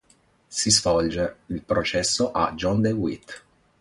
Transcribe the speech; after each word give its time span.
Si 0.49 0.71
svolge 0.71 1.35
il 1.45 1.61
processo 1.61 2.31
a 2.31 2.53
John 2.55 2.81
De 2.81 2.91
Witt. 2.91 3.43